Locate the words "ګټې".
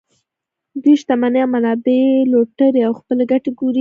3.31-3.51